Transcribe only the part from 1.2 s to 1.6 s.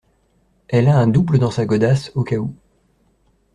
dans